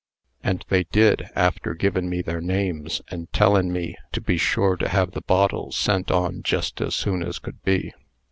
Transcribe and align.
And 0.43 0.65
they 0.69 0.85
did, 0.85 1.29
after 1.35 1.75
givin' 1.75 2.09
me 2.09 2.23
their 2.23 2.41
names, 2.41 3.03
and 3.09 3.31
tellin' 3.31 3.71
me 3.71 3.95
to 4.13 4.19
be 4.19 4.35
sure 4.35 4.75
to 4.77 4.89
have 4.89 5.11
the 5.11 5.21
bottles 5.21 5.75
sent 5.77 6.09
on 6.09 6.41
jest 6.41 6.81
as 6.81 6.95
soon 6.95 7.21
as 7.21 7.37
could 7.37 7.61
be. 7.61 7.93